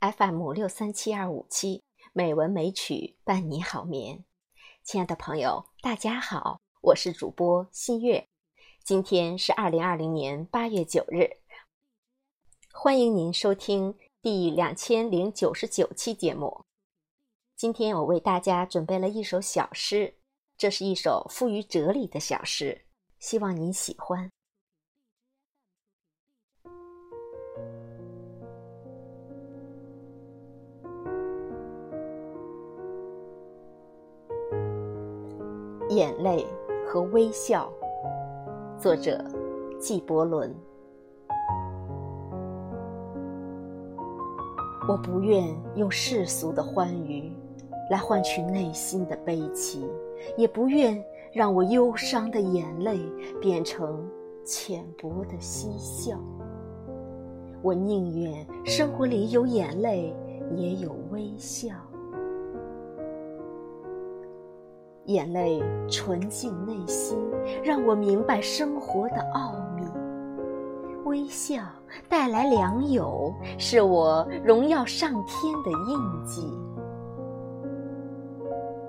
[0.00, 4.24] FM 六三七二五七美文美曲伴你好眠。
[4.84, 8.28] 亲爱的朋友，大家好，我是主播新月。
[8.84, 11.38] 今天是二零二零年八月九日，
[12.74, 16.62] 欢迎您收听第两千零九十九期节目。
[17.56, 20.18] 今天我为大家准备了一首小诗，
[20.58, 22.86] 这是一首富于哲理的小诗，
[23.18, 24.30] 希望您喜欢。
[35.90, 36.44] 眼泪
[36.84, 37.72] 和微笑，
[38.76, 39.24] 作者
[39.78, 40.52] 纪伯伦。
[44.88, 45.44] 我不愿
[45.76, 47.32] 用世俗的欢愉
[47.88, 49.88] 来换取内心的悲戚，
[50.36, 51.00] 也不愿
[51.32, 52.98] 让我忧伤的眼泪
[53.40, 54.04] 变成
[54.44, 56.18] 浅薄的嬉笑。
[57.62, 60.12] 我宁愿生活里有眼泪，
[60.56, 61.68] 也有微笑。
[65.06, 67.16] 眼泪纯净内心，
[67.62, 69.86] 让我明白生活的奥秘；
[71.04, 71.62] 微笑
[72.08, 76.52] 带来良友，是我荣耀上天的印记。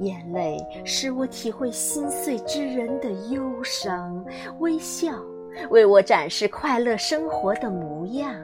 [0.00, 4.24] 眼泪使我体会心碎之人的忧伤，
[4.60, 5.12] 微笑
[5.68, 8.34] 为我展示快乐生活的模样。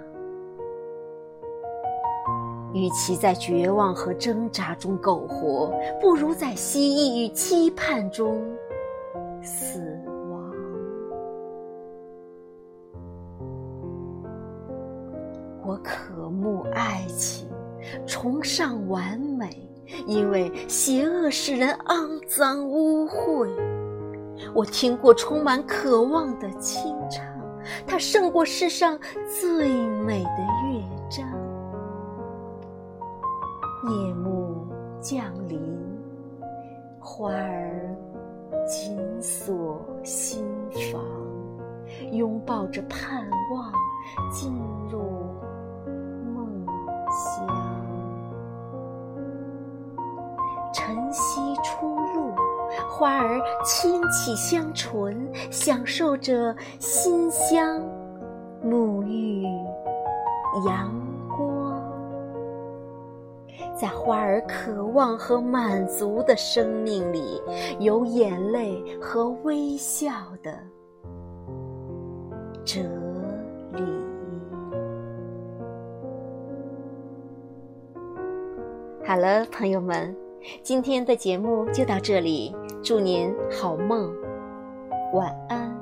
[2.74, 8.44] 与其在绝望和挣扎中苟活，不如在希冀与期盼中
[9.40, 9.78] 死
[10.28, 10.52] 亡。
[15.64, 17.48] 我渴慕爱情，
[18.06, 19.70] 崇尚完美，
[20.08, 23.48] 因为邪恶使人肮脏污秽。
[24.52, 27.24] 我听过充满渴望的清唱，
[27.86, 28.98] 它胜过世上
[29.40, 30.38] 最美的
[30.72, 30.93] 乐。
[33.86, 34.66] 夜幕
[34.98, 35.60] 降临，
[36.98, 37.94] 花儿
[38.66, 40.42] 紧锁心
[40.90, 41.02] 房，
[42.12, 43.70] 拥抱着盼望，
[44.32, 44.50] 进
[44.90, 45.02] 入
[46.34, 46.64] 梦
[47.10, 47.46] 乡。
[50.72, 52.32] 晨曦初露，
[52.88, 57.82] 花儿轻启香唇，享受着馨香，
[58.64, 59.42] 沐浴
[60.66, 61.03] 阳。
[63.74, 67.42] 在花儿渴望和满足的生命里，
[67.80, 70.10] 有眼泪和微笑
[70.42, 70.56] 的
[72.64, 72.80] 哲
[73.72, 73.82] 理。
[79.04, 80.14] 好了，朋友们，
[80.62, 84.10] 今天的节目就到这里，祝您好梦，
[85.12, 85.73] 晚安。